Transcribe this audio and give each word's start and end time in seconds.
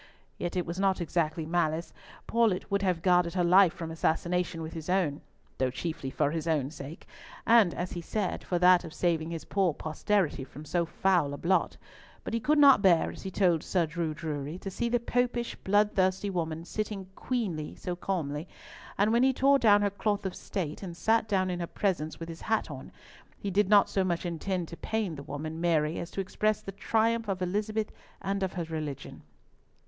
Yet 0.39 0.55
it 0.55 0.65
was 0.65 0.79
not 0.79 0.99
exactly 0.99 1.45
malice. 1.45 1.93
Paulett 2.25 2.71
would 2.71 2.81
have 2.81 3.03
guarded 3.03 3.35
her 3.35 3.43
life 3.43 3.71
from 3.71 3.91
assassination 3.91 4.63
with 4.63 4.73
his 4.73 4.89
own, 4.89 5.21
though 5.59 5.69
chiefly 5.69 6.09
for 6.09 6.31
his 6.31 6.47
own 6.47 6.71
sake, 6.71 7.05
and, 7.45 7.71
as 7.75 7.91
he 7.91 8.01
said, 8.01 8.43
for 8.43 8.57
that 8.57 8.83
of 8.83 8.95
"saving 8.95 9.29
his 9.29 9.45
poor 9.45 9.75
posterity 9.75 10.43
from 10.43 10.65
so 10.65 10.87
foul 10.87 11.35
a 11.35 11.37
blot;" 11.37 11.77
but 12.23 12.33
he 12.33 12.39
could 12.39 12.57
not 12.57 12.81
bear, 12.81 13.11
as 13.11 13.21
he 13.21 13.29
told 13.29 13.61
Sir 13.61 13.85
Drew 13.85 14.15
Drury, 14.15 14.57
to 14.57 14.71
see 14.71 14.89
the 14.89 14.99
Popish, 14.99 15.55
bloodthirsty 15.57 16.31
woman 16.31 16.65
sit 16.65 16.89
queening 17.13 17.73
it 17.73 17.77
so 17.77 17.95
calmly; 17.95 18.47
and 18.97 19.11
when 19.13 19.21
he 19.21 19.31
tore 19.33 19.59
down 19.59 19.83
her 19.83 19.91
cloth 19.91 20.25
of 20.25 20.33
state, 20.33 20.81
and 20.81 20.97
sat 20.97 21.27
down 21.27 21.51
in 21.51 21.59
her 21.59 21.67
presence 21.67 22.19
with 22.19 22.27
his 22.27 22.41
hat 22.41 22.71
on, 22.71 22.91
he 23.37 23.51
did 23.51 23.69
not 23.69 23.87
so 23.87 24.03
much 24.03 24.25
intend 24.25 24.67
to 24.67 24.77
pain 24.77 25.13
the 25.13 25.21
woman, 25.21 25.61
Mary, 25.61 25.99
as 25.99 26.09
to 26.09 26.21
express 26.21 26.59
the 26.59 26.71
triumph 26.71 27.27
of 27.27 27.43
Elizabeth 27.43 27.91
and 28.19 28.41
of 28.41 28.53
her 28.53 28.63
religion. 28.63 29.21